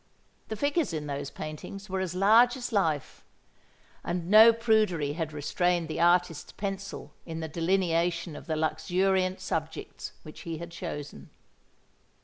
The 0.47 0.55
figures 0.55 0.93
in 0.93 1.05
those 1.05 1.29
paintings 1.29 1.87
were 1.87 1.99
as 1.99 2.15
large 2.15 2.57
as 2.57 2.71
life; 2.73 3.23
and 4.03 4.31
no 4.31 4.51
prudery 4.51 5.13
had 5.13 5.31
restrained 5.31 5.87
the 5.87 5.99
artist's 6.01 6.51
pencil 6.53 7.13
in 7.23 7.39
the 7.39 7.47
delineation 7.47 8.35
of 8.35 8.47
the 8.47 8.55
luxuriant 8.55 9.39
subjects 9.39 10.13
which 10.23 10.39
he 10.39 10.57
had 10.57 10.71
chosen. 10.71 11.29